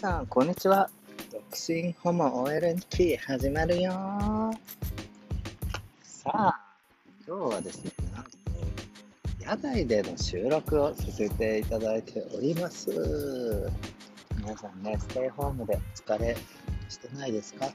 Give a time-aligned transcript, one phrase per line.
[0.00, 0.88] さん、こんにちは。
[1.30, 3.90] 独身ホモ OL 日記始まるよ
[6.02, 6.58] さあ、
[7.28, 8.30] 今日はですね、なんと、
[9.44, 12.90] 野外での収録をさせていただいております。
[14.38, 16.34] 皆さんね、ステイホームでお疲れ
[16.88, 17.70] してないですか？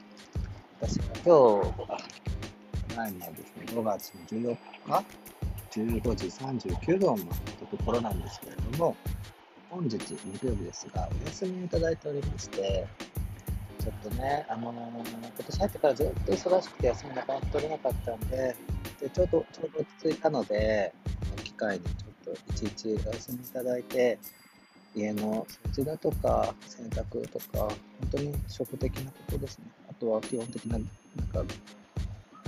[0.80, 1.30] 私は今日
[1.88, 1.98] は、
[2.96, 5.04] 前にはですね、5月の14日、
[5.80, 7.28] 15時39分を回っ
[7.60, 8.96] たところなんですけれども、
[9.76, 12.86] 本日木曜日ですが、お休みをいただいておりまして、
[13.78, 14.76] ちょっとね、あのー、
[15.18, 18.56] 今年入ってからずっと忙しくて休みなかなか取れなかったんで、
[19.02, 24.18] でちょうど、ちょうど落ち着いたので、この機会にちょっといちいちお休みいただいて、
[24.94, 27.74] 家の掃除だとか、洗濯とか、本
[28.12, 29.66] 当に初歩的なことですね。
[29.90, 31.44] あとは基本的な、なんか、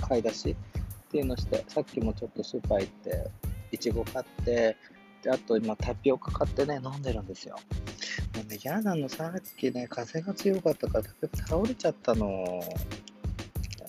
[0.01, 3.29] 買い出しっていうのして、さっきもちょっとスーパー行って、
[3.71, 4.75] いちご買って、
[5.23, 7.57] で、あと今タピオカ買ってね、飲んでるんですよ。
[8.35, 12.25] もうね、嫌なの、さっきね、風が強かったからタピオカ倒れちゃったの。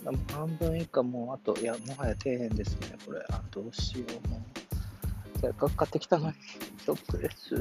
[0.04, 3.24] も半分以下もうあと、いや、もはや底辺ですね、これ。
[3.30, 5.38] あ、どうしよう、もう。
[5.41, 6.34] せっかく買ってきたのに、
[6.78, 7.54] ショックです。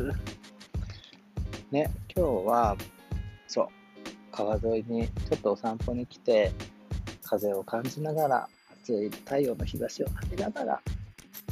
[1.71, 2.77] ね、今日は、
[3.47, 3.67] そう、
[4.31, 6.52] 川沿いにちょっとお散歩に来て、
[7.23, 8.49] 風を感じながら、
[8.83, 10.81] 暑い太陽の日差しを浴びながら、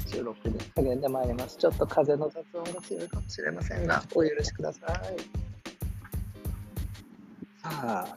[0.07, 1.57] 収録に励んでまいります。
[1.57, 5.47] ちょっと風の雑音が強いかもしれませんが、お許しください。
[7.61, 8.15] さあ、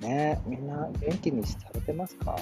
[0.00, 2.36] ねみんな元気にされてますか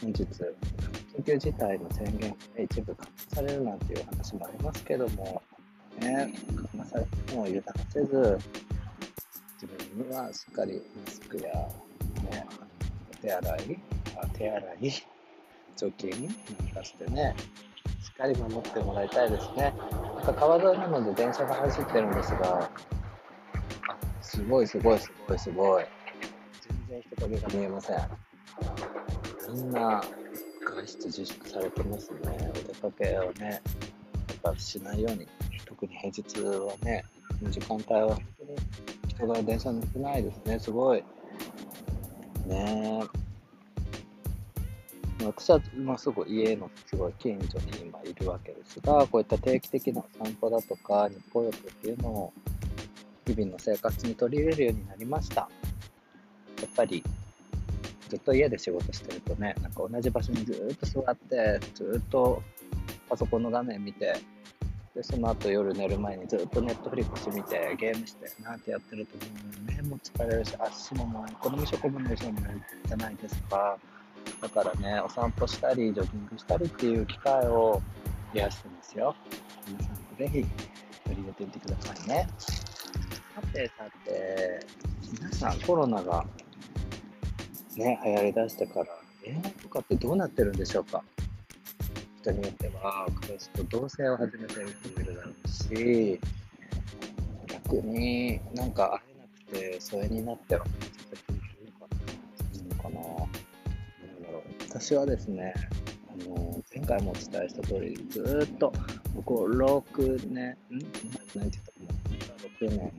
[0.00, 5.42] 本日、緊急事態の宣言が一部緩和されるなんていう話もありますけども、
[6.00, 8.38] ね、緩和されても油断せず、
[9.60, 11.42] 自分にはしっかりマスクや、
[12.30, 12.46] ね、
[13.20, 13.78] 手洗い、
[14.34, 14.92] 手洗い、
[15.78, 16.10] 貯金
[16.60, 17.34] なんかしてね、
[18.02, 19.72] しっかり守ってもらいたいですね。
[20.16, 22.70] なんか川沿いなので電車が走ってるんですが、
[23.88, 25.84] あ、すごいすごいすごいすごい。
[26.88, 27.98] 全然人影が見えません。
[29.54, 30.02] みんな
[30.60, 32.18] 外出自粛されてますね。
[32.50, 33.58] お出かけをね、や
[34.50, 35.26] っぱしないように。
[35.64, 37.04] 特に平日はね、
[37.50, 38.56] 時間帯は本当に
[39.08, 40.58] 人が電車乗ってないですね。
[40.58, 41.04] すごい。
[42.46, 43.17] ねえ。
[45.20, 52.32] 私は今すぐ家のすごい近所に今いるわけですが、こういった定期的な散歩だとか日光浴っていうのを
[53.26, 55.48] 日々の生活に取り入れるようになりました。
[56.60, 57.02] やっぱり
[58.08, 62.42] ずっと家で仕事してるとね、なんか同じ場所にずっと座って、ずっと
[63.08, 64.14] パソコンの画面見て、
[64.94, 69.32] で、その後夜寝る前にずっとネットフリックス見て、ゲームして、なんてやってるとも
[69.70, 72.40] う目も疲れるし、足ももう、この無職分の人も
[72.86, 73.76] じゃないですか？
[74.40, 77.82] だからね、お散歩したり、ジョギングしたりっていう機会を
[78.32, 79.14] 増やしてますよ。
[79.66, 80.46] 皆さんもぜひ取
[81.16, 82.28] り入れてみてくださいね。
[82.38, 84.66] さてさて、
[85.12, 86.24] 皆さんコロナが
[87.76, 88.86] ね、流行りだしてから、
[89.24, 91.02] 恋愛とかってどうなってるんでしょうか？
[92.20, 96.20] 人によっては、彼氏と同棲を始めてる人もいるだろうし、
[97.46, 100.56] 逆になんか会えなくて疎遠になって
[104.80, 105.54] 私はですね、
[106.08, 108.72] あの前回もお伝えした通り、ずっと、
[109.24, 110.78] こう、6年、ん？
[110.78, 110.88] 何て
[111.34, 112.92] 言ったかな、6年、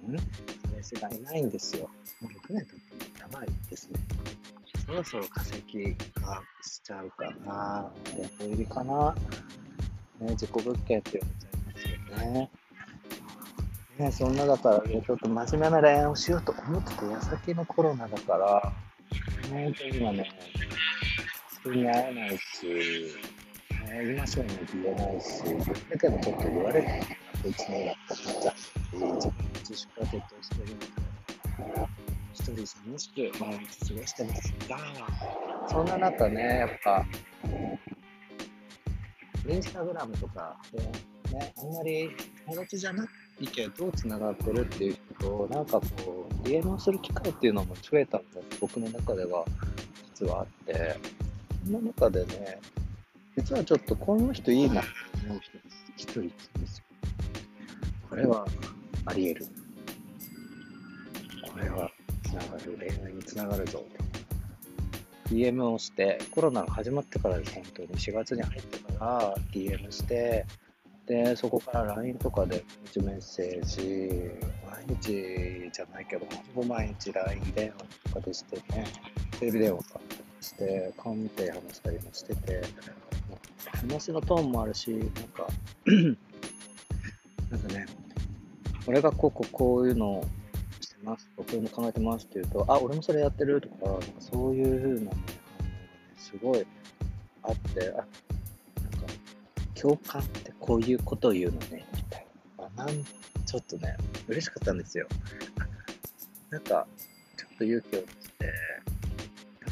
[0.74, 1.90] 彼氏がいないんですよ。
[2.20, 4.00] もう6年経ってやばいですね。
[4.86, 5.54] そろそろ化石
[6.14, 9.16] 化しちゃうかな、レ入りかな、
[10.20, 12.50] ね、自己物件って言われちゃいますよね。
[14.00, 18.74] ね、そんなだから、ね、ちょっと真面目な恋愛をしようと思ってて矢先のコロナだから、
[19.50, 20.30] 本当に今ね、
[21.62, 23.16] 人に会えないし、
[23.86, 25.44] 会いましょうねって言えないし、
[25.90, 27.02] だけどちょっと言われて、
[27.34, 28.56] あと1年やったら、
[28.94, 29.16] 自分の
[29.59, 30.86] 自粛は徹底してるので、
[32.34, 34.78] 一人寂しく毎日過ごしてますが、
[35.68, 37.06] そんな中ね、やっぱ、
[39.48, 40.80] インスタグラムとかで、
[41.34, 42.10] ね、あんまり
[42.45, 43.06] 友達じゃな
[43.42, 49.44] いけど、つながってるっていうと、なんかこう、DM をする機会っていうのも増えたんだ僕の中では
[50.19, 50.98] 実はあって、
[51.66, 52.60] その中でね、
[53.38, 54.90] 実はちょっとこの人いいなって
[55.26, 55.64] 思う人が
[55.96, 56.30] 一人いる
[56.60, 56.84] んですよ。
[58.10, 58.48] これは
[59.06, 59.48] あり得る。
[61.52, 61.92] これは
[62.24, 63.86] つながる、恋愛につながるぞ
[65.28, 65.34] と。
[65.34, 67.90] DM をして、コロナが始まってからです、本当に。
[67.90, 70.46] 4月に入ってから DM して、
[71.06, 74.32] で、そこから LINE とかで一メッセージ、
[74.70, 78.86] 毎日じゃないけど、ほぼ毎日 LINE 電話とかでしてね、
[79.40, 79.99] テレビ電話か。
[80.41, 82.62] して、顔見て話したりもしてて、
[83.80, 85.47] 話のトーンもあるし、なんか
[87.50, 87.86] なんかね、
[88.88, 90.27] 俺がこうこうこういうのを
[90.81, 91.30] してます。
[91.36, 96.68] 僕も考えてますって言うと、あ、俺もそれやってるとか、なんかそういう風なね、反応がね、すごい
[97.44, 98.07] あって、あ、なんか、
[99.75, 102.27] 共感ってこういうことを言うのね、みたい
[102.57, 102.65] な。
[102.65, 103.03] あなん
[103.45, 103.97] ちょっとね、
[104.27, 105.07] 嬉しかったんですよ。
[106.51, 106.86] なんか、
[107.36, 108.53] ちょっと勇気を出して、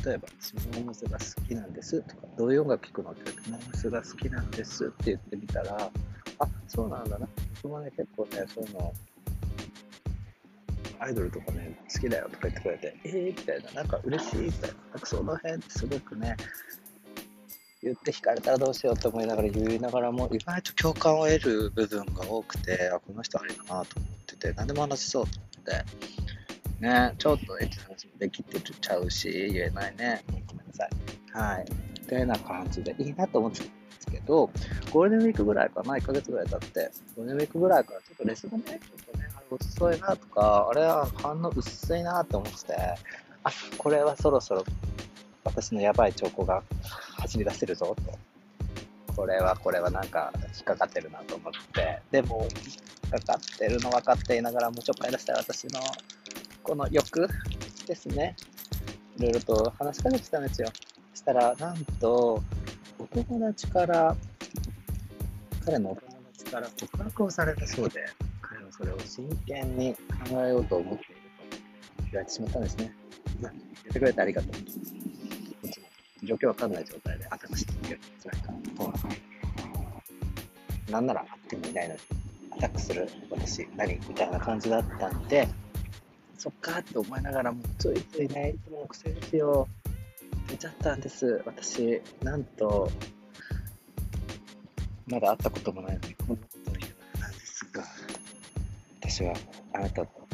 [0.05, 3.11] 例えば、私モームスが好きなんですとか、どういう音楽聴くの？
[3.11, 5.91] って言って、モームスが好きなんですって言ってみたら、
[6.39, 7.27] あ、そうなんだな。
[7.63, 8.93] 僕もね、結構ね、そういうの、
[10.99, 16.35] アイドルとかね、好きだよとか言ってくれて、えーみたいな、なんか嬉しいみたいな、なんかその辺ってすごくね、
[17.83, 25.85] 言って引かれたらどうしようって思いながら言いながらも、意外と共感を得る部分が多くて、あ、この人ありだなと思ってて、何でも話しそうと思って、
[26.79, 30.23] ね、ちょっとエッチな話もできてちゃうし、言えないね。
[30.47, 30.89] ごめんなさい。
[31.31, 31.63] はい。
[31.63, 34.49] ってな感じでいいなと思ってたんですけど、
[34.91, 38.79] ゴールデンウィークぐらいかな、1ヶ月ぐらい経って、ゴールデンウィークぐらいからちょっとレスがね、ちょっ
[39.13, 42.75] とね、あれ遅いなとか、あれは反応薄いなと思ってて、
[43.43, 44.63] あ、これはそろそろ
[45.43, 46.61] 私のやばい兆候が
[47.17, 49.13] 走り出せるぞと。
[49.15, 52.47] これはこれはなんか引っかかってるなと思って、でも、
[53.09, 55.79] 引っかかってるの分かっていながらもうちょっかい出した私の
[56.67, 57.29] この欲
[57.87, 58.35] ですね。
[59.17, 60.67] いろいろと話しかけてたんですよ。
[61.13, 62.43] そしたら、なんと、
[62.99, 64.13] お友達から、
[65.63, 68.03] 彼のお友達から告白をされたそうで、
[68.41, 69.95] 彼はそれを真剣に
[70.29, 72.93] 考えようと思っていると言われてしまったんですね。
[73.41, 73.53] 言っ
[73.93, 74.51] てくれてありがとう。
[76.25, 78.51] 状況わかんない状態でアタックしていけ辛いか
[80.87, 80.91] ら。
[80.91, 81.99] なんなら会ってもいないのに、
[82.57, 85.47] アタックする私何みたいな感じだったんで、
[86.37, 89.67] そっかって思いながらも、ついついね、いつもの癖ですよ。
[90.47, 91.41] 出ちゃったんです。
[91.45, 92.89] 私、なんと、
[95.07, 97.83] まだ会ったこともないのに、こんなこと言うなんですが、
[99.01, 99.33] 私は
[99.73, 100.27] あなたと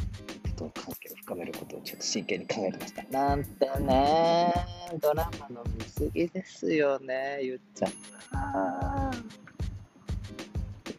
[0.54, 3.02] と関係を深めることをちょっと真剣に考えてました。
[3.10, 4.54] なんてね、
[5.00, 7.92] ドラマの見過ぎですよね、言っちゃっ
[8.30, 9.10] た。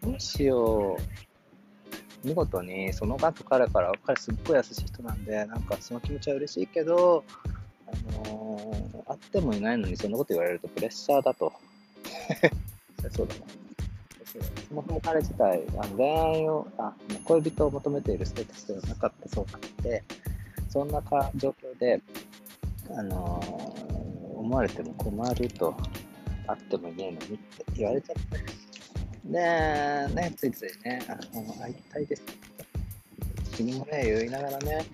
[0.07, 1.24] どうしよう。
[2.25, 7.23] 見事にその後彼から、彼すっごい優しい人なんで、なんかその気持ちは嬉しいけど、
[7.87, 11.53] あのー、会ってもいないのにそんなこと言われるとプレッシャーだと。
[13.15, 13.41] そうだな。
[14.67, 16.93] そもそも彼自体、あの恋愛をあ、
[17.23, 20.03] 恋人を求めているステータスではなかったそうなので、
[20.67, 22.01] そんなか状況で、
[22.89, 25.75] あのー、思われても困ると、
[26.47, 27.37] 会ってもいないのにって
[27.75, 28.64] 言われちゃった
[29.25, 29.39] りで、
[30.13, 32.23] ね、ついついね、あの、会いたいです。
[33.55, 34.85] 君もね、言いながらね、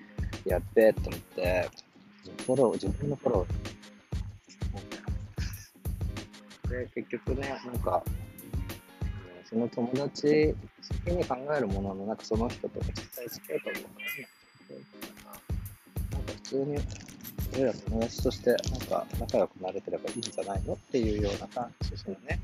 [0.45, 1.69] やっべえと思って、
[2.45, 6.69] フォロー、自分のフォロー。
[6.69, 8.03] で、結局ね、なんか、
[9.49, 10.55] その友達
[11.05, 14.81] 好きに考えるものの、なんかその人とか実際付き合うかもわからない
[16.11, 16.77] なんか普通に、
[17.53, 20.73] 俺ら友達として、なんか仲良くなれてればいいんじゃないの？
[20.73, 22.39] っていうような感じのね、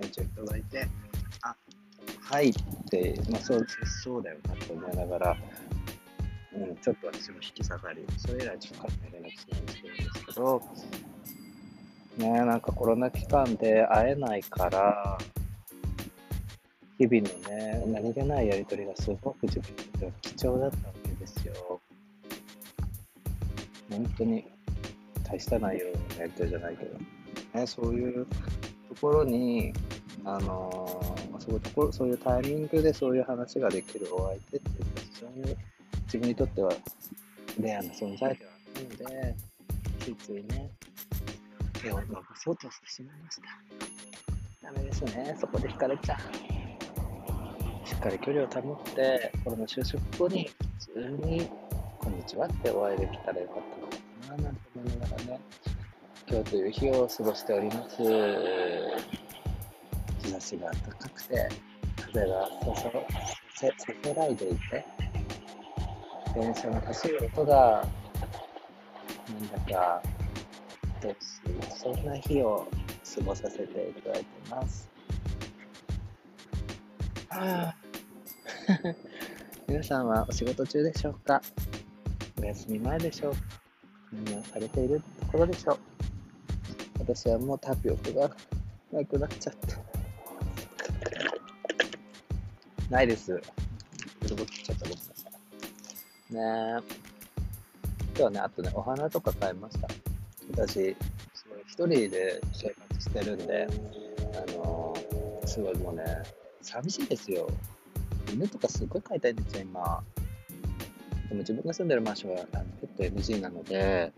[0.00, 0.86] 返事をいただいて、
[1.42, 1.56] あ
[2.20, 2.54] はいっ
[2.90, 3.66] て、まあそう
[4.02, 5.36] そうだよなと思いながら、
[6.54, 10.62] うん、ちょっと私も引き下がり、それ以来ちょっと連絡しないんですけど、
[12.18, 15.18] ねなんかコロナ期間で会えないから、
[16.98, 21.80] 日々のね、何気ないやりとりがすごく自分にとっては貴重だったわけですよ。
[23.90, 24.44] 本当に
[25.22, 26.98] 大した内容のやりとりじゃないけど、
[27.54, 29.74] ね、そういうところに、
[30.24, 30.95] あの、
[31.46, 35.56] そういうとこ、そういうタイミングでそういう話ができるお相手っていうのは非常に
[36.06, 36.72] 自分にとっては
[37.60, 39.34] レアな存在ではあるので、
[40.00, 40.70] ついついね、
[41.80, 44.66] 手を伸ばそうとしてしまいました。
[44.66, 47.86] ダメですね、そこで惹かれちゃう。
[47.86, 50.50] しっかり距離を保って、コロナ就職後に
[50.80, 51.48] 普通に、
[52.00, 53.62] こんにちはってお会いできたらよかっ
[54.28, 55.40] たのかな、なんて思いながらね、
[56.28, 59.25] 今日という日を過ごしております。
[60.46, 61.48] 日差しが高くて、
[62.12, 62.92] 風がそそ
[63.56, 64.86] せせせらいでいて、
[66.34, 67.84] 電車の走る音が、
[69.28, 70.02] なんだか、
[71.02, 71.16] どし
[71.76, 72.68] そんな日を
[73.16, 74.88] 過ごさせていただいています。
[77.28, 77.76] はあ、
[79.66, 81.42] 皆さんはお仕事中でしょうか？
[82.40, 83.40] お休み前でしょうか？
[84.12, 85.78] 何をされているところでしょう？
[87.00, 88.30] 私はもうタピオカが
[88.92, 89.85] なくなっちゃった。
[92.90, 93.26] ないです。
[93.26, 95.28] ちょっとちょっとごめんなさ
[96.30, 96.34] い。
[96.34, 97.06] ねえ
[98.08, 99.88] 今日はね、あとね、お花とか買いました。
[100.52, 100.72] 私、
[101.34, 103.66] すごい一人で生活してるんで、
[104.34, 106.04] あのー、すごいもうね、
[106.62, 107.48] 寂しいですよ。
[108.32, 110.02] 犬とかすごい飼いたいんですよ、今。
[111.28, 114.12] でも自分が住んでるマンションはペット NG なので、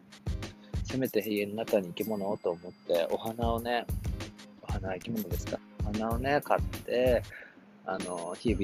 [0.84, 3.86] せめて家の中に生き物をと思って、お花をね、
[4.62, 5.58] お花生き物ですか？
[5.80, 7.22] お花をね、買って、
[7.88, 8.54] あの、日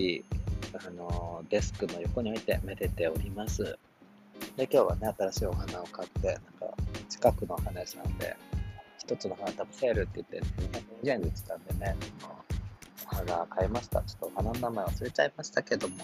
[0.70, 3.78] 々、あの、デスクの横に置いてめでております。
[4.54, 6.76] で、今日はね、新しいお花を買って、なんか、
[7.08, 8.36] 近くの花屋さんで、
[8.98, 10.48] 一つの花多分セールって言って
[11.02, 11.96] 220円で売ってたんでね、
[13.10, 14.02] お花買いました。
[14.02, 15.96] ちょっとお花の名前忘れちゃいましたけども、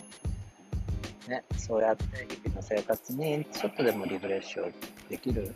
[1.29, 4.73] ね、そうやって日々の生活にちょっとでもリフレッシュ
[5.11, 5.55] できる、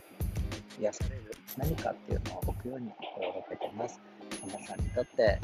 [0.78, 3.98] 癒される何かっていうのを置くように心がけてます。
[4.44, 5.40] 皆さんにとって、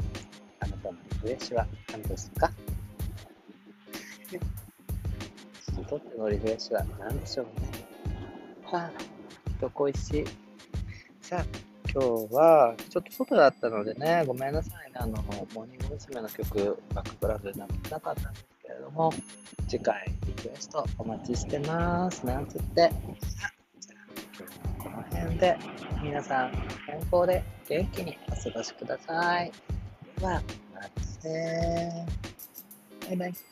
[0.83, 2.51] あなたのリフレッシュは何ですか？
[5.77, 7.51] にとってのリフレッシュは何でしょうね。
[8.65, 8.91] はあ、
[9.59, 10.25] どこいしい。
[11.21, 11.45] さあ、
[11.93, 16.21] 今日はちょっと外だったのでね、ごめんなさいね、あの、モーニング娘。
[16.21, 19.11] の曲、バックグラウンドでななかったんですけれども、
[19.67, 22.25] 次回リクエストお待ちしてます。
[22.25, 22.91] なんつって、
[23.79, 23.97] じゃ
[24.77, 25.57] あこの辺で、
[26.03, 26.51] 皆さん
[26.85, 29.51] 健康で元気にお過ごしください。
[30.19, 30.41] では、
[31.23, 32.05] またね
[33.07, 33.50] バイバイ。